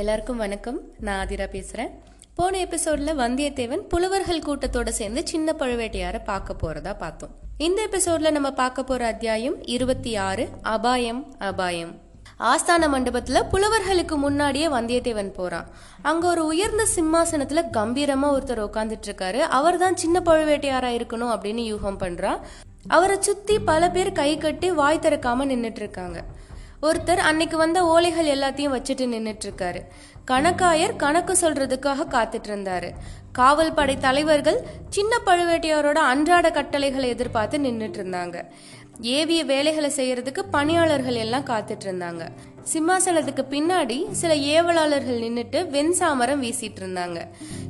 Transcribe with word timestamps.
எல்லாருக்கும் 0.00 0.40
வணக்கம். 0.42 0.76
நான் 1.04 1.18
ஆதிரா 1.20 1.46
பேசுகிறேன் 1.52 1.92
போன 2.34 2.58
எபிசோடில் 2.64 3.12
வந்தியத்தேவன் 3.20 3.82
புலவர்கள் 3.92 4.44
கூட்டத்தோட 4.46 4.90
சேர்ந்து 4.98 5.20
சின்ன 5.30 5.54
பழுவேட்டையாரை 5.60 6.20
பார்க்க 6.28 6.54
போகிறதா 6.54 6.92
பார்த்தோம். 7.00 7.32
இந்த 7.66 7.78
எபிசோடில் 7.88 8.34
நம்ம 8.36 8.50
பார்க்க 8.60 8.84
போகிற 8.90 9.06
அத்தியாயம் 9.12 9.56
இருபத்தி 9.74 10.12
ஆறு 10.26 10.44
அபாயம் 10.74 11.20
அபாயம். 11.48 11.92
ஆஸ்தான 12.52 12.88
மண்டபத்தில் 12.94 13.46
புலவர்களுக்கு 13.52 14.18
முன்னாடியே 14.26 14.68
வந்தியத்தேவன் 14.76 15.34
போகிறான் 15.38 15.68
அங்கே 16.10 16.28
ஒரு 16.32 16.44
உயர்ந்த 16.52 16.86
சிம்மாசனத்தில் 16.96 17.70
கம்பீரமாக 17.78 18.34
ஒருத்தர் 18.36 18.66
உட்காந்துட்டு 18.68 19.08
இருக்காரு 19.10 19.42
அவர் 19.58 19.82
தான் 19.84 20.00
சின்ன 20.04 20.22
பழுவேட்டையாராக 20.30 20.98
இருக்கணும் 21.00 21.34
அப்படின்னு 21.36 21.64
யூகம் 21.72 22.00
பண்ணுறான் 22.04 22.40
அவரை 22.96 23.16
சுற்றி 23.20 23.56
பல 23.70 23.88
பேர் 23.96 24.18
கை 24.20 24.32
கட்டி 24.44 24.70
வாய் 24.82 25.04
திறக்காமல் 25.06 25.50
நின்றுட்டு 25.52 25.82
இருக்காங்க 25.82 26.18
ஒருத்தர் 26.82 27.16
அன்னைக்கு 27.16 27.56
வந்த 27.56 27.82
ஓலைகள் 27.84 28.26
எல்லாத்தையும் 28.26 28.74
வச்சுட்டு 28.74 29.06
நின்றுட்டு 29.12 29.46
இருக்காரு 29.48 29.80
கணக்காயர் 30.24 30.96
கணக்கு 30.96 31.36
சொல்றதுக்காக 31.40 32.06
காத்துட்டு 32.10 32.48
இருந்தாரு 32.48 32.90
காவல் 33.32 33.72
படை 33.72 33.96
தலைவர்கள் 33.96 34.66
சின்ன 34.88 35.18
பழுவேட்டையாரோட 35.26 35.94
அன்றாட 35.94 36.50
கட்டளைகளை 36.50 37.08
எதிர்பார்த்து 37.08 37.58
நின்றுட்டு 37.58 37.98
இருந்தாங்க 37.98 38.44
ஏவிய 39.00 39.44
வேலைகளை 39.44 39.90
செய்யறதுக்கு 39.96 40.42
பணியாளர்கள் 40.50 41.14
எல்லாம் 41.14 41.46
காத்துட்டு 41.46 41.84
இருந்தாங்க 41.84 42.28
சிம்மாசனத்துக்கு 42.72 43.44
பின்னாடி 43.50 44.10
சில 44.10 44.34
ஏவலாளர்கள் 44.34 45.20
நின்றுட்டு 45.20 45.64
வெண்சாமரம் 45.66 46.38
வீசிட்டு 46.38 46.80
இருந்தாங்க 46.80 47.28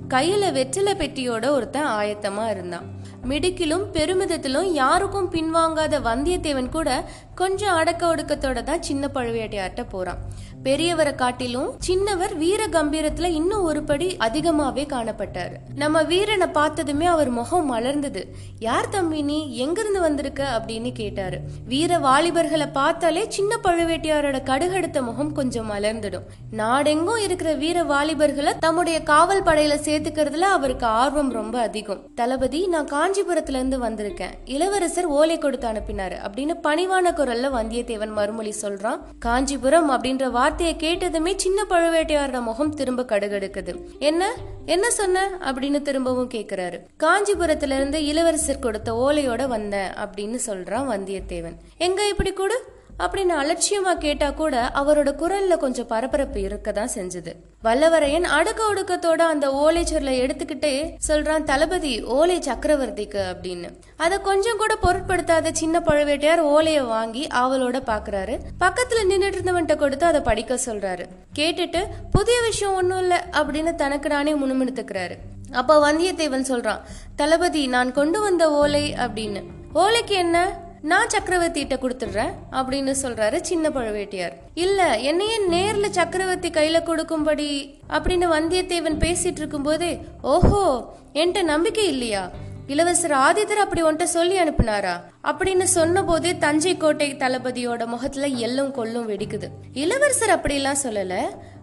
கையில 0.09 0.53
வெற்றிலை 0.53 0.95
பெட்டியோட 0.95 1.49
ஒருத்தன் 1.49 1.87
ஆயத்தமா 1.87 2.51
இருந்தான். 2.51 2.98
மிடுக்கிலும் 3.29 3.85
பெருமிதத்திலும் 3.93 4.69
யாருக்கும் 4.73 5.31
பின்வாங்காத 5.33 6.01
வந்தியத்தேவன் 6.09 6.75
கூட 6.77 6.89
கொஞ்சம் 7.35 7.77
அடக்க 7.77 8.03
ஒடுக்கத்தோட 8.15 8.63
தான் 8.63 8.87
சின்ன 8.89 9.11
பழுவேட்டையார்ட்ட 9.15 9.83
போறான். 9.89 10.21
பெரியவரை 10.65 11.15
காட்டிலும் 11.15 11.79
சின்னவர் 11.87 12.37
வீர 12.37 12.67
கம்பீரத்துல 12.67 13.25
இன்னும் 13.25 13.63
ஒரு 13.63 13.83
படி 13.83 14.17
அதிகமாவே 14.17 14.87
காணப்பட்டாரு. 14.87 15.55
நம்ம 15.75 16.03
வீரனை 16.03 16.47
பார்த்ததுமே 16.47 17.07
அவர் 17.07 17.29
முகம் 17.29 17.75
மலர்ந்தது. 17.75 18.25
யார் 18.59 18.89
தம்பி 18.89 19.23
நீ? 19.23 19.57
எங்கிருந்து 19.57 20.01
வந்திருக்க? 20.01 20.63
அப்படின்னு 20.63 20.93
கேட்டாரு. 20.93 21.41
வீர 21.67 21.99
வாலிபர்களை 21.99 22.67
பார்த்தாலே 22.67 23.27
சின்ன 23.29 23.59
பழுவேட்டையாரோட 23.63 24.43
கடுகடுத்த 24.45 25.03
முகம் 25.03 25.33
கொஞ்சம் 25.33 25.71
மலர்ந்துடும். 25.71 26.23
நாடெங்கும் 26.51 27.17
இருக்கிற 27.17 27.53
வீர 27.53 27.85
வாலிபர்களை 27.85 28.53
தம்முடைய 28.59 29.03
காவல் 29.03 29.43
படையில 29.43 29.75
சேர்த்துக்கிறதுல 29.85 30.41
அவருக்கு 30.41 30.87
ஆர்வம் 30.87 31.33
ரொம்ப 31.33 31.61
அதிகம். 31.61 32.15
தளபதி 32.15 32.67
நான் 32.67 32.87
காஞ்சிபுரத்துல 32.87 33.49
இருந்து 33.49 33.79
வந்திருக்கேன். 33.79 34.33
இளவரசர் 34.45 35.07
ஓலை 35.07 35.39
கொடுத்து 35.39 35.69
அனுப்பினாரு. 35.69 36.17
அப்படின்னு 36.17 36.55
பணிவான 36.63 37.11
குரல்ல 37.11 37.51
வந்தியத்தேவன் 37.51 38.13
மறுமொழி 38.13 38.55
சொல்றான். 38.63 38.99
காஞ்சிபுரம் 39.19 39.91
அப்படின்ற 39.91 40.47
வார்த்தையை 40.49 40.77
கேட்டதுமே 40.77 41.37
சின்ன 41.37 41.65
பழுவேட்டையாரோட 41.71 42.43
முகம் 42.43 42.75
திரும்ப 42.75 43.03
கடுகடுக்குது. 43.03 43.99
என்ன? 43.99 44.37
என்ன 44.67 44.91
சொன்ன? 44.91 45.39
அப்படின்னு 45.41 45.83
திரும்பவும் 45.83 46.31
கேக்குறாரு. 46.35 46.81
காஞ்சிபுரத்துல 46.99 47.75
இருந்து 47.75 48.05
இளவரசர் 48.05 48.59
கொடுத்த 48.59 48.95
ஓலையோட 48.95 49.49
வந்தேன் 49.49 49.89
அப்படின்னு 49.89 50.39
சொல்றான் 50.47 50.87
வந்தியத்தேவன். 50.87 51.55
எங்க 51.79 52.09
இப்படி 52.09 52.33
கொடு? 52.33 52.65
அப்படின்னு 52.99 53.35
அலட்சியமா 53.43 53.95
கேட்டா 53.99 54.31
கூட 54.31 54.71
அவரோட 54.75 55.13
குரல்ல 55.13 55.57
கொஞ்சம் 55.57 55.87
பரபரப்பு 55.87 56.39
இருக்கதான் 56.41 56.89
செஞ்சது. 56.95 57.33
வல்லவரையன் 57.65 58.23
அடக்க 58.23 58.75
ஒடுக்கத்தோட 58.75 59.21
அந்த 59.21 59.51
ஓலைச்சொல்லை 59.51 60.21
எடுத்துக்கிட்டே 60.21 60.97
சொல்றான் 61.09 61.43
தளபதி 61.43 62.03
ஓலை 62.05 62.39
சக்கரவர்த்திக்கு 62.39 63.23
அப்படின்னு. 63.33 63.71
அத 63.97 64.21
கொஞ்சம் 64.21 64.57
கூட 64.57 64.77
பொருட்படுத்தாத 64.83 65.53
சின்ன 65.53 65.81
பழுவேட்டையார் 65.81 66.45
ஓலைய 66.45 66.87
வாங்கி 66.87 67.27
அவளோட 67.27 67.81
பாக்குறாரு. 67.87 68.39
பக்கத்துல 68.61 69.05
நின்றுட்டு 69.09 69.39
இருந்தவன்ட்ட 69.39 69.77
கொடுத்து 69.77 70.07
அதை 70.07 70.21
படிக்க 70.21 70.59
சொல்றாரு. 70.67 71.07
கேட்டுட்டு 71.39 71.85
புதிய 72.11 72.41
விஷயம் 72.41 72.75
ஒன்றும் 72.75 72.99
இல்ல 72.99 73.27
அப்படின்னு 73.33 73.75
தனக்கு 73.75 74.09
நானே 74.09 74.35
முணுமுணுத்துக்கிறாரு. 74.35 75.19
அப்ப 75.53 75.93
வந்தியத்தேவன் 75.93 76.51
சொல்றான் 76.51 76.81
தளபதி 77.17 77.67
நான் 77.67 77.93
கொண்டு 77.93 78.21
வந்த 78.21 78.51
ஓலை 78.51 78.93
அப்படின்னு. 78.93 79.43
ஓலைக்கு 79.75 80.11
என்ன? 80.11 80.67
நான் 80.83 81.07
சக்கரவர்த்திகிட்ட 81.07 81.77
கொடுத்துடுறேன் 81.77 82.33
அப்படின்னு 82.53 82.95
சொல்றாரு 83.03 83.41
சின்ன 83.41 83.69
பழுவேட்டையார். 83.69 84.33
இல்ல 84.55 84.97
என்னையே 84.97 85.39
நேர்ல 85.39 85.91
சக்கரவர்த்தி 85.91 86.51
கையில 86.51 86.83
கொடுக்கும்படி 86.83 87.81
அப்படின்னு 87.89 88.27
வந்தியத்தேவன் 88.37 88.99
பேசிட்டு 88.99 89.39
இருக்கும்போதே 89.39 90.01
ஓஹோ 90.23 90.95
என்கிட்ட 91.13 91.43
நம்பிக்கை 91.43 91.87
இல்லையா? 91.89 92.31
இளவரசர் 92.67 93.11
ஆதித்தர் 93.11 93.65
அப்படி 93.65 93.83
ஒன்ட்ட 93.83 94.03
சொல்லி 94.03 94.39
அனுப்புனாரா? 94.39 95.01
அப்படின்னு 95.25 95.63
சொன்ன 95.63 96.05
போதே 96.05 96.39
தஞ்சை 96.39 96.77
கோட்டை 96.77 97.15
தளபதியோட 97.15 97.87
முகத்துல 97.87 98.27
எல்லும் 98.27 98.71
கொல்லும் 98.71 99.09
வெடிக்குது. 99.09 99.49
இளவரசர் 99.73 100.41
அப்படிலாம் 100.41 100.83
சொல்லல. 100.83 101.15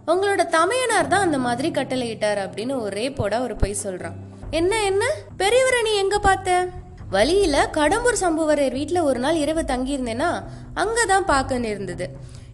உங்களோட 0.06 0.46
தமையனார் 0.46 1.06
தான் 1.06 1.20
அந்த 1.20 1.38
மாதிரி 1.38 1.70
கட்டளையிட்டார் 1.70 2.48
அப்படின்னு 2.48 2.80
ஒரே 2.80 3.10
போட 3.10 3.40
ஒரு 3.40 3.56
பொய் 3.56 3.76
சொல்றான். 3.84 4.14
என்ன 4.50 4.82
என்ன? 4.82 5.04
பெரியவரை 5.38 5.82
நீ 5.84 5.94
எங்க 5.94 6.18
பார்த்த? 6.18 6.66
வழியில 7.10 7.70
கடம்பூர் 7.72 8.22
சம்புவரர் 8.22 8.72
வீட்டில் 8.72 9.00
ஒரு 9.00 9.18
நாள் 9.18 9.34
இரவு 9.34 9.62
தங்கியிருந்தேன்னா 9.62 10.30
அங்கதான் 10.74 11.26
பார்க்க 11.26 11.58
நேர்ந்தது. 11.58 12.06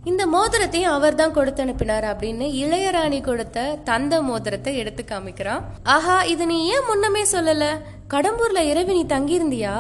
இந்த 0.05 0.27
மோதிரத்தையும் 0.27 0.95
அவர் 0.97 1.15
தான் 1.15 1.33
கொடுத்து 1.33 1.63
அனுப்பினார் 1.63 2.05
அப்படின்னு 2.05 2.47
இளையராணி 2.63 3.23
கொடுத்த 3.23 3.79
தந்த 3.85 4.23
மோதிரத்தை 4.23 4.77
எடுத்து 4.77 5.05
காமிக்கிறான். 5.09 5.63
ஆஹா 5.83 6.23
இது 6.23 6.47
நீ 6.47 6.67
ஏன் 6.67 6.87
முன்னமே 6.89 7.23
சொல்லல? 7.23 7.65
கடம்பூர்ல 8.13 8.59
இரவு 8.59 8.93
நீ 8.93 9.05
தங்கியிருந்தியா? 9.05 9.73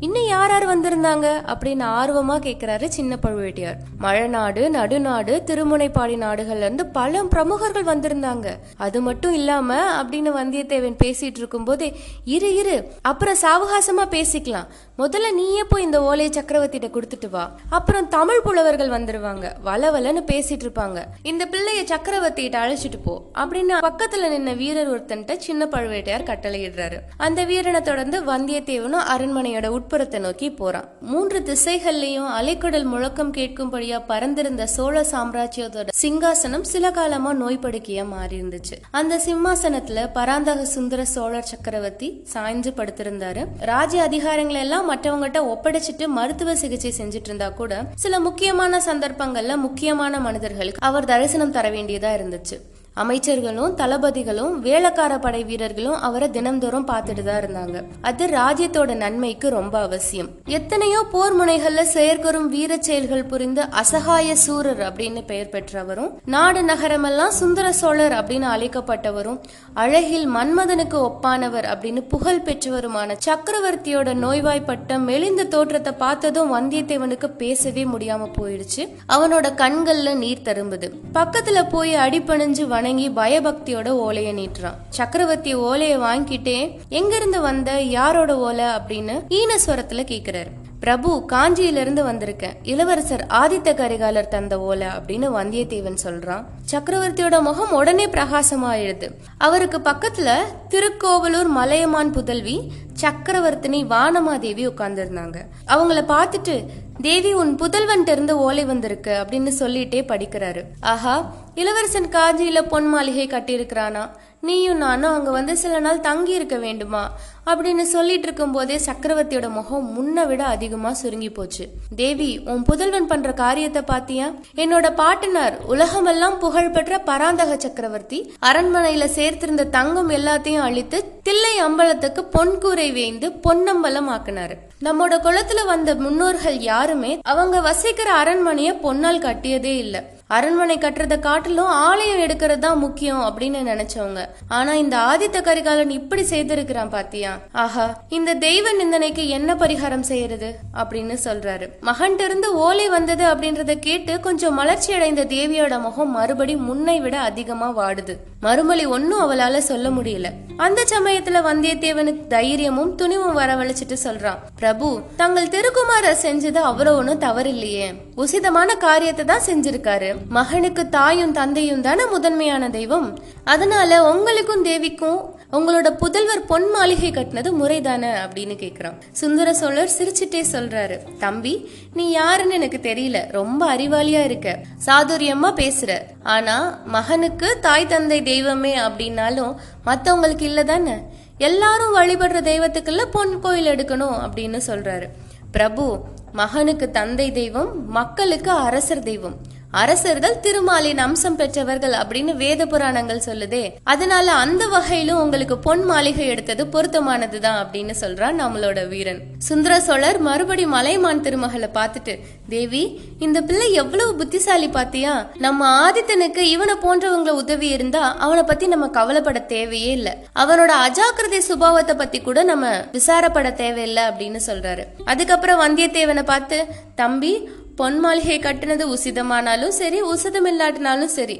இன்னும் 0.00 0.26
யார் 0.26 0.50
யார் 0.50 0.66
வந்திருந்தாங்க? 0.66 1.26
அப்படின்னு 1.46 1.84
ஆர்வமா 1.84 2.38
கேக்குறாரு 2.38 2.84
சின்ன 2.84 3.18
பழுவேட்டியார். 3.22 3.76
மழநாடு 4.00 4.68
நடுநாடு 4.68 5.42
திருமுனைப்பாடி 5.46 6.16
நாடுகள்ல 6.16 6.56
இருந்து 6.56 6.86
பல 6.86 7.22
பிரமுகர்கள் 7.22 7.96
வந்திருந்தாங்க. 7.96 8.50
அது 8.76 9.00
மட்டும் 9.00 9.32
இல்லாம 9.32 10.02
அப்படின்னு 10.02 10.32
வந்தியத்தேவன் 10.40 10.96
பேசிட்டு 11.04 11.36
இருக்கும் 11.36 11.64
போதே 11.64 12.00
இரு 12.24 12.56
இரு 12.56 12.92
அப்புறம் 13.02 13.36
சாவகாசமா 13.42 14.04
பேசிக்கலாம். 14.10 14.66
முதல்ல 14.98 15.32
நீயே 15.32 15.64
போய் 15.64 15.82
இந்த 15.82 16.02
ஓலையை 16.02 16.42
சக்கரவர்த்திட்ட 16.42 16.90
கொடுத்துட்டு 16.90 17.30
வா. 17.30 17.54
அப்புறம் 17.70 18.08
தமிழ் 18.08 18.40
புலவர்கள் 18.40 18.88
வந்துருவாங்க. 18.88 19.52
வளவலன்னு 19.64 20.22
பேசிட்டு 20.32 20.66
இருப்பாங்க. 20.66 21.04
இந்த 21.22 21.48
பிள்ளைய 21.50 21.84
சக்கரவர்த்திகிட்ட 21.84 22.56
அழைச்சிட்டு 22.64 23.02
போ 23.04 23.22
அப்படின்னு 23.34 23.74
பக்கத்துல 23.82 24.28
நின்ன 24.30 24.56
வீரர் 24.56 24.90
ஒருத்தன்ட்ட 24.90 25.36
சின்ன 25.36 25.66
பழுவேட்டையார் 25.66 26.28
கட்டளையிடுறாரு. 26.30 26.98
அந்த 27.16 27.44
வீரனை 27.44 27.77
தொடர்ந்து 27.80 28.20
வந்தியத்தேவனும் 28.20 29.06
அரண்மனையோட 29.14 29.66
உட்புறத்தை 29.68 30.18
நோக்கி 30.20 30.50
போறான். 30.50 30.88
மூன்று 31.00 31.38
திசைகள்லயும் 31.40 32.28
அலைக்கடல் 32.38 32.84
முழக்கம் 32.84 33.32
கேட்கும்படியா 33.32 33.98
பறந்திருந்த 34.08 34.64
சோழ 34.64 35.00
சாம்ராஜ்யத்தோட 35.12 35.88
சிங்காசனம் 36.02 36.66
சில 36.72 36.90
காலமா 36.90 37.32
நோய்படுக்கையா 37.32 38.06
மாறி 38.08 38.40
இருந்துச்சு 38.40 38.76
அந்த 38.90 39.20
சிம்மாசனத்துல 39.26 40.08
பராந்தக 40.12 40.64
சுந்தர 40.64 41.04
சோழர் 41.04 41.50
சக்கரவர்த்தி 41.52 42.20
சாய்ந்து 42.24 42.70
படுத்திருந்தாரு. 42.76 43.44
ராஜ்ய 43.58 44.02
அதிகாரங்களை 44.02 44.60
எல்லாம் 44.60 44.90
மற்றவங்ககிட்ட 44.92 45.42
ஒப்படைச்சிட்டு 45.54 46.06
மருத்துவ 46.06 46.56
சிகிச்சை 46.56 46.92
செஞ்சுட்டு 46.98 47.28
இருந்தா 47.30 47.48
கூட 47.48 47.82
சில 47.94 48.20
முக்கியமான 48.20 48.82
சந்தர்ப்பங்கள்ல 48.86 49.56
முக்கியமான 49.56 50.20
மனிதர்களுக்கு 50.20 50.80
அவர் 50.80 51.04
தரிசனம் 51.04 51.50
தர 51.50 51.70
வேண்டியதா 51.70 52.12
இருந்துச்சு. 52.18 52.58
அமைச்சர்களும் 53.02 53.74
தளபதிகளும் 53.74 54.54
வேளக்கார 54.64 55.18
படை 55.20 55.44
வீரர்களும் 55.44 55.98
அவரை 56.00 56.28
தினம்தோறும் 56.28 56.88
பார்த்துட்டு 56.90 57.22
தான் 57.22 57.40
இருந்தாங்க. 57.42 57.82
அது 58.00 58.26
ராஜ்யத்தோட 58.26 58.94
நன்மைக்கு 58.94 59.48
ரொம்ப 59.48 59.80
அவசியம். 59.80 60.28
எத்தனையோ 60.44 61.00
போர் 61.10 61.36
முனைகள்ல 61.40 61.84
செயற்கரும் 61.94 62.48
வீர 62.54 62.76
செயல்கள் 62.80 63.24
புரிந்த 63.24 63.68
அசகாய 63.82 64.32
சூரர் 64.32 64.82
அப்படின்னு 64.88 65.22
பெயர் 65.26 65.52
பெற்றவரும் 65.52 66.10
நாடு 66.24 66.62
நகரமெல்லாம் 66.62 67.34
சுந்தர 67.40 67.72
சோழர் 67.72 68.12
அப்படின்னு 68.12 68.46
அழைக்கப்பட்டவரும் 68.54 69.38
அழகில் 69.74 70.28
மன்மதனுக்கு 70.28 70.98
ஒப்பானவர் 71.08 71.66
அப்படின்னு 71.72 72.00
புகழ் 72.08 72.42
பெற்றவருமான 72.44 73.16
சக்கரவர்த்தியோட 73.26 74.14
நோய்வாய்ப்பட்ட 74.24 74.98
மெலிந்த 74.98 75.44
தோற்றத்தை 75.44 75.92
பார்த்ததும் 75.92 76.52
வந்தியத்தேவனுக்கு 76.54 77.28
பேசவே 77.36 77.84
முடியாம 77.84 78.30
போயிடுச்சு. 78.38 78.82
அவனோட 79.08 79.46
கண்கள்ல 79.62 80.14
நீர் 80.14 80.44
தரும்புது. 80.44 80.88
பக்கத்துல 81.14 81.58
போய் 81.70 81.94
அடிபணிஞ்சு 81.94 82.64
வணங்கி 82.88 83.10
பயபக்தியோட 83.10 83.88
ஓலையை 83.88 84.32
நீட்டுறான். 84.34 84.76
சக்கரவர்த்தி 84.88 85.54
ஓலையை 85.54 85.98
வாங்கிட்டே 85.98 86.78
எங்க 86.88 87.16
இருந்து 87.16 87.40
வந்த? 87.40 87.80
யாரோட 87.80 88.38
ஓலை? 88.38 88.64
அப்படின்னு 88.64 89.22
ஈனஸ்வரத்துல 89.28 90.04
கேக்குறாரு. 90.04 90.67
பிரபு 90.80 91.26
காஞ்சியில 91.32 91.76
இருந்து 91.76 92.04
வந்திருக்கேன். 92.04 92.54
இளவரசர் 92.62 93.26
ஆதித்த 93.30 93.74
கரிகாலர் 93.74 94.28
தந்த 94.28 94.60
ஓலை 94.60 94.86
அப்படின்னு 94.86 95.26
வந்தியத்தேவன் 95.38 95.96
சொல்றான். 96.04 96.44
சக்கரவர்த்தியோட 96.70 97.40
முகம் 97.42 97.72
உடனே 97.72 98.06
பிரகாசமாயிடுது 98.06 99.10
அவருக்கு 99.38 99.78
பக்கத்துல 99.78 100.36
திருக்கோவலூர் 100.68 101.46
மலையமான் 101.46 102.12
புதல்வி 102.12 102.72
சக்கரவர்த்தினி 103.00 103.84
வானமாதேவி 103.86 104.66
உட்கார்ந்துருந்தாங்க. 104.66 105.36
அவங்கள 105.66 106.04
பார்த்துட்டு 106.08 106.66
தேவி 107.00 107.32
உன் 107.32 107.56
புதல்வன்ட்டு 107.56 108.08
இருந்து 108.08 108.38
ஓலை 108.38 108.64
வந்திருக்கு 108.64 109.24
அப்படின்னு 109.24 109.52
சொல்லிட்டே 109.58 110.00
படிக்கிறாரு. 110.04 110.64
ஆஹா 110.80 111.34
இளவரசன் 111.54 112.08
காஞ்சியில 112.08 112.62
பொன் 112.62 112.86
மாளிகை 112.86 113.26
கட்டியிருக்கிறானா? 113.26 114.10
நீயும் 114.40 114.76
நானும் 114.76 115.14
அங்கே 115.14 115.30
வந்து 115.30 115.56
சில 115.56 115.78
நாள் 115.78 116.00
தங்கி 116.00 116.32
இருக்க 116.32 116.56
வேண்டுமா? 116.56 117.10
அப்படின்னு 117.46 117.82
சொல்லிட்டு 117.82 118.22
இருக்கும் 118.22 118.52
போதே 118.52 118.80
சக்கரவர்த்தியோட 118.86 119.50
முகம் 119.50 119.86
முன்ன 119.96 120.26
விட 120.26 120.44
அதிகமா 120.44 120.92
சுருங்கி 120.92 121.30
போச்சு. 121.30 121.68
தேவி 121.96 122.40
உன் 122.44 122.62
புதல்வன் 122.62 123.06
பண்ற 123.06 123.32
காரியத்தை 123.32 123.82
பாத்தியா? 123.82 124.30
என்னோட 124.54 124.94
பாட்டனார் 124.94 125.58
உலகமெல்லாம் 125.64 126.38
புகழ்பெற்ற 126.38 126.98
பராந்தக 126.98 127.56
சக்கரவர்த்தி. 127.58 128.34
அரண்மனையில 128.42 129.08
சேர்த்திருந்த 129.14 129.70
தங்கம் 129.70 130.10
எல்லாத்தையும் 130.10 130.60
அழித்து 130.60 131.04
தில்லை 131.22 131.64
அம்பலத்துக்கு 131.64 132.26
பொன்கூரை 132.32 132.92
வேய்ந்து 132.92 133.32
பொன்னம்பலம் 133.32 134.08
ஆக்கினாரு. 134.08 134.56
நம்மோட 134.84 135.16
குளத்துல 135.18 135.66
வந்த 135.66 135.94
முன்னோர்கள் 135.94 136.58
யாருமே 136.58 137.18
அவங்க 137.22 137.60
வசிக்கிற 137.60 138.24
அரண்மனைய 138.24 138.76
பொன்னால் 138.82 139.24
கட்டியதே 139.26 139.76
இல்லை. 139.76 140.16
அரண்மனை 140.28 140.78
கட்டுறத 140.78 141.18
காட்டிலும் 141.18 141.66
ஆலயம் 141.66 142.18
எடுக்கிறது 142.18 142.58
தான் 142.58 142.78
முக்கியம் 142.78 143.20
அப்படின்னு 143.20 143.60
நினைச்சவங்க. 143.70 144.24
ஆனா 144.48 144.74
இந்த 144.74 144.96
ஆதித்த 144.96 145.42
கரிகாலன் 145.42 145.90
இப்படி 145.90 146.22
செய்திருக்கிறான் 146.22 146.88
பாத்தியா? 146.88 147.38
ஆஹா 147.52 148.02
இந்த 148.08 148.34
தெய்வ 148.34 148.72
நிந்தனைக்கு 148.72 149.28
என்ன 149.28 149.54
பரிகாரம் 149.54 150.00
செய்யறது? 150.00 150.54
அப்படின்னு 150.74 151.16
சொல்றாரு. 151.24 151.68
மகன்கிட்ட 151.82 152.24
இருந்து 152.24 152.56
ஓலை 152.56 152.88
வந்தது 152.88 153.24
அப்படின்றத 153.24 153.78
கேட்டு 153.78 154.20
கொஞ்சம் 154.20 154.54
மலர்ச்சி 154.54 154.92
அடைந்த 154.92 155.24
தேவியோட 155.24 155.80
முகம் 155.80 156.12
மறுபடி 156.12 156.56
முன்னை 156.56 157.00
விட 157.00 157.20
அதிகமா 157.20 157.76
வாடுது. 157.76 158.16
மறுமொழி 158.40 158.84
ஒன்னும் 158.84 159.30
அவளால 159.30 159.58
சொல்ல 159.58 159.88
முடியல. 159.88 160.26
அந்த 160.56 160.84
சமயத்துல 160.90 161.40
வந்தியத்தேவனுக்கு 161.48 162.26
தைரியமும் 162.26 162.94
துணிவும் 162.94 163.36
வரவழைச்சிட்டு 163.36 163.96
சொல்றான். 164.04 164.38
பிரபு 164.56 165.00
தங்கள் 165.16 165.48
திருக்குமாரர் 165.48 166.22
செஞ்சது 166.22 166.56
அவ்வளவு 166.56 166.96
ஒன்றும் 166.96 167.20
தவறில்லையே. 167.20 167.88
உசிதமான 168.16 168.76
காரியத்தை 168.76 169.24
தான் 169.24 169.46
செஞ்சிருக்காரு. 169.46 170.16
மகனுக்கு 170.28 170.88
தாயும் 170.88 171.32
தந்தையும் 171.32 171.82
தானே 171.82 172.06
முதன்மையான 172.06 172.70
தெய்வம். 172.70 173.18
அதனால 173.44 174.10
உங்களுக்கும் 174.10 174.64
தேவிக்கும் 174.64 175.36
உங்களோட 175.52 175.90
புதல்வர் 176.00 176.46
பொன் 176.46 176.70
மாளிகை 176.70 177.10
கட்டினது 177.10 177.52
முறைதானே 177.60 178.12
அப்படின்னு 178.12 178.56
கேக்குறான். 178.56 178.98
சுந்தர 179.12 179.54
சோழர் 179.54 179.90
சிரிச்சுட்டே 179.98 180.44
சொல்றாரு 180.52 180.98
தம்பி 181.18 181.70
நீ 181.94 182.10
யாருன்னு 182.10 182.54
எனக்கு 182.54 182.78
தெரியல. 182.82 183.30
ரொம்ப 183.30 183.76
அறிவாளியா 183.76 184.24
இருக்க. 184.24 184.60
சாதுரியமா 184.86 185.52
பேசுற. 185.56 185.98
ஆனா 186.22 186.82
மகனுக்கு 186.84 187.58
தாய் 187.60 187.86
தந்தை 187.86 188.22
தெய்வமே 188.22 188.78
அப்படின்னாலும் 188.78 189.54
மத்தவங்களுக்கு 189.86 190.42
இல்ல 190.42 190.64
தானே? 190.64 190.96
எல்லாரும் 191.38 191.96
வழிபடுற 191.96 192.40
தெய்வத்துக்குள்ள 192.42 193.04
பொன் 193.04 193.40
கோயில் 193.40 193.66
எடுக்கணும் 193.66 194.20
அப்படின்னு 194.26 194.60
சொல்றாரு. 194.66 195.04
பிரபு 195.52 196.04
மகனுக்கு 196.32 196.90
தந்தை 196.90 197.32
தெய்வம் 197.32 197.90
மக்களுக்கு 197.90 198.50
அரசர் 198.50 198.98
தெய்வம். 198.98 199.36
அரசர்கள் 199.70 200.40
திருமாலின் 200.40 200.98
அம்சம் 200.98 201.36
பெற்றவர்கள் 201.36 201.92
அப்படின்னு 201.92 202.36
வேத 202.36 202.66
புராணங்கள் 202.66 203.22
சொல்லுதே. 203.26 203.72
அதனால 203.84 204.32
அந்த 204.32 204.66
வகையிலும் 204.66 205.20
உங்களுக்கு 205.20 205.58
பொன் 205.58 205.84
மாளிகை 205.84 206.26
எடுத்தது 206.26 206.64
பொருத்தமானதுதான் 206.64 207.58
அப்படின்னு 207.62 207.94
சொல்றான் 208.00 208.38
நம்மளோட 208.38 208.88
வீரன். 208.88 209.20
சுந்தர 209.38 209.80
சோழர் 209.80 210.18
மறுபடி 210.18 210.66
மலைமான் 210.66 211.20
திருமகளை 211.20 211.68
பார்த்துட்டு 211.74 212.18
தேவி 212.48 213.00
இந்த 213.18 213.40
பிள்ளை 213.40 213.72
எவ்வளவு 213.72 214.14
புத்திசாலி 214.14 214.68
பாத்தியா? 214.68 215.30
நம்ம 215.38 215.90
ஆதித்தனுக்கு 215.90 216.36
இவனை 216.36 216.74
போன்றவங்கள 216.74 217.28
உதவி 217.28 217.68
இருந்தா 217.68 218.16
அவனை 218.16 218.42
பத்தி 218.42 218.66
நம்ம 218.66 218.88
கவலைப்பட 218.88 219.38
தேவையே 219.38 219.92
இல்ல. 219.92 220.16
அவனோட 220.36 220.70
அஜாக்கிரதை 220.88 221.40
சுபாவத்தை 221.48 221.96
பத்தி 221.96 222.20
கூட 222.20 222.42
நம்ம 222.42 222.78
விசாரப்பட 222.92 223.52
தேவையில்லை 223.52 224.02
அப்படின்னு 224.02 224.40
சொல்றாரு. 224.46 224.84
அதுக்கப்புறம் 225.04 225.60
வந்தியத்தேவனை 225.60 226.22
பார்த்து 226.22 226.66
தம்பி 226.94 227.50
பொன் 227.78 227.98
மாளிகை 228.00 228.38
கட்டினது 228.38 228.84
உசிதமானாலும் 228.94 229.74
சரி 229.80 229.98
உசிதம் 230.12 230.48
இல்லாட்டினாலும் 230.50 231.12
சரி. 231.16 231.36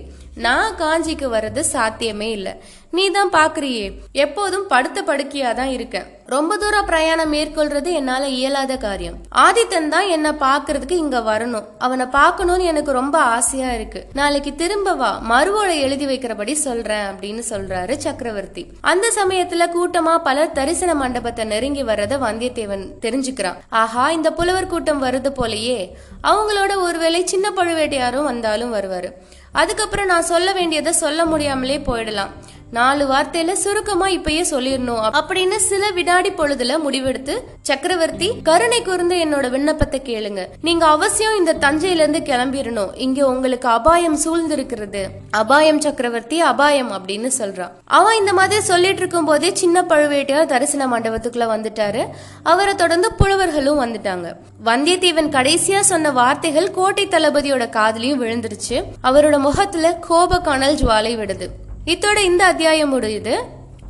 நான் 0.47 0.77
காஞ்சிக்கு 0.83 1.27
வர்றது 1.37 1.63
சாத்தியமே 1.75 2.31
இல்லை. 2.31 2.55
நீ 2.91 3.05
தான் 3.11 3.33
பாக்குறியே. 3.33 3.87
எப்போதும் 4.25 4.69
படுத்த 4.69 4.99
படுக்கையா 5.03 5.51
தான் 5.55 5.73
இருக்கேன் 5.77 6.07
ரொம்ப 6.35 6.53
தூரம் 6.57 6.87
பிரயாணம் 6.87 7.33
மேற்கொள்றது 7.33 7.91
என்னால 7.99 8.23
இயலாத 8.29 8.73
காரியம். 8.77 9.17
ஆதித்தன் 9.45 9.89
தான் 9.95 10.09
என்ன 10.17 10.29
பாக்குறதுக்கு 10.41 10.95
இங்க 11.05 11.19
வரணும். 11.19 11.67
அவனை 11.79 12.07
பார்க்கணும்னு 12.07 12.65
எனக்கு 12.65 12.93
ரொம்ப 12.93 13.17
ஆசையா 13.37 13.71
இருக்கு. 13.73 14.01
நாளைக்கு 14.13 14.55
திரும்ப 14.55 14.95
வா. 14.95 15.11
மறுவோட 15.31 15.71
எழுதி 15.85 16.07
வைக்கிறபடி 16.07 16.53
சொல்றேன் 16.53 17.07
அப்படின்னு 17.11 17.43
சொல்றாரு 17.51 17.97
சக்கரவர்த்தி. 17.97 18.65
அந்த 18.81 19.13
சமயத்துல 19.17 19.69
கூட்டமா 19.77 20.15
பலர் 20.29 20.53
தரிசன 20.53 20.95
மண்டபத்தை 20.95 21.45
நெருங்கி 21.45 21.83
வர்றத 21.83 22.19
வந்தியத்தேவன் 22.27 22.85
தெரிஞ்சுக்கிறான். 23.07 23.59
ஆஹா 23.83 24.11
இந்த 24.11 24.33
புலவர் 24.33 24.73
கூட்டம் 24.75 25.03
வருது 25.03 25.33
போலயே. 25.41 25.81
அவங்களோட 26.23 26.75
ஒருவேளை 26.89 27.27
சின்ன 27.27 27.53
பழுவேட்டையாரும் 27.57 28.31
வந்தாலும் 28.33 28.75
வருவாரு. 28.75 29.11
அதுக்கப்புறம் 29.53 30.07
நான் 30.07 30.23
சொல்ல 30.23 30.53
வேண்டியதை 30.53 30.93
சொல்ல 30.93 31.25
முடியாமலே 31.25 31.79
போயிடலாம். 31.79 32.33
நாலு 32.71 33.07
வார்த்தையில 33.07 33.53
சுருக்கமா 33.53 34.07
இப்பயே 34.09 34.45
சொல்லிடணும். 34.51 35.11
அப்படின்னு 35.13 35.57
சில 35.57 35.91
வினாடி 35.91 36.31
பொழுதுல 36.31 36.77
முடிவெடுத்து 36.89 37.39
சக்கரவர்த்தி 37.63 38.33
கருணை 38.43 38.83
கூர்ந்து 38.83 39.17
என்னோட 39.17 39.51
விண்ணப்பத்தை 39.51 40.03
கேளுங்க. 40.05 40.47
நீங்க 40.63 40.87
அவசியம் 40.87 41.37
இந்த 41.37 41.55
தஞ்சையில 41.55 41.83
இருந்து 41.83 42.19
கிளம்பிடணும். 42.19 42.91
இங்க 42.95 43.27
உங்களுக்கு 43.27 43.69
அபாயம் 43.69 44.19
சூழ்ந்திருக்கிறது. 44.19 45.07
அபாயம் 45.31 45.81
சக்கரவர்த்தி 45.81 46.41
அபாயம் 46.41 46.93
அப்படின்னு 46.93 47.31
சொல்றான் 47.39 47.71
அவன் 47.85 48.17
இந்த 48.17 48.33
மாதிரி 48.33 48.61
சொல்லிட்டு 48.61 48.99
இருக்கும் 48.99 49.25
போதே 49.25 49.55
சின்ன 49.55 49.83
பழுவேட்டையார் 49.83 50.47
தரிசன 50.47 50.87
மண்டபத்துக்குள்ள 50.87 51.47
வந்துட்டாரு. 51.55 52.07
அவரை 52.43 52.75
தொடர்ந்து 52.75 53.15
புலவர்களும் 53.15 53.81
வந்துட்டாங்க. 53.81 54.33
வந்தியத்தேவன் 54.65 55.31
கடைசியா 55.31 55.81
சொன்ன 55.81 56.11
வார்த்தைகள் 56.11 56.71
கோட்டை 56.71 57.07
தளபதியோட 57.07 57.67
காதலையும் 57.69 58.21
விழுந்துருச்சு. 58.23 58.85
அவரோட 59.03 59.39
முகத்துல 59.39 59.95
கோப 59.95 60.39
கனல் 60.39 60.75
ஜுவாலை 60.75 61.17
விடுது. 61.17 61.47
இத்தோட 61.85 62.17
இந்த 62.19 62.47
அத்தியாயம் 62.47 63.01
முடியுது. 63.01 63.43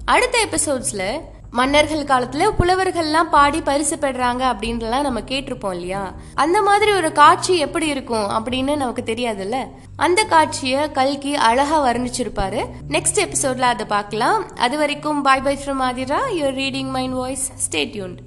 அடுத்த 0.04 0.46
எபிசோட்ஸ்ல 0.50 1.20
மன்னர்கள் 1.50 2.04
காலத்துல 2.04 2.50
புலவர்கள்லாம் 2.58 3.22
பாடி 3.22 3.60
பரிசு 3.60 3.96
பெறாங்க 3.96 4.54
அப்படின்றலாம் 4.54 5.00
நம்ம 5.00 5.20
கேட்டிருப்போம் 5.20 5.74
இல்லையா? 5.74 6.14
அந்த 6.34 6.62
மாதிரி 6.62 6.92
ஒரு 6.92 7.12
காட்சி 7.12 7.56
எப்படி 7.56 7.86
இருக்கும் 7.86 8.28
அப்படின்னு 8.28 8.76
நமக்கு 8.76 9.02
தெரியாதுல்ல? 9.02 9.66
அந்த 9.96 10.24
காட்சியை 10.24 10.92
கல்கி 10.92 11.34
அழகா 11.34 11.86
வர்ணிச்சிருப்பாரு. 11.86 12.66
நெக்ஸ்ட் 12.88 13.28
எபிசோட்ல 13.28 13.60
அதை 13.60 13.86
பார்க்கலாம். 13.86 14.56
அது 14.56 14.78
வரைக்கும் 14.78 15.22
bye 15.22 15.40
bye 15.40 15.58
from 15.64 15.82
Aathira. 15.82 16.18
Your 16.34 16.54
reading 16.54 16.88
mind 16.88 17.14
voice 17.14 17.50
stay tuned 17.70 18.18